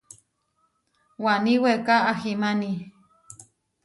[1.23, 2.73] Waní weká ahimáni.